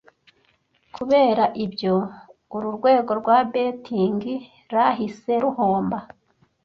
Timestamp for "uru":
2.55-2.67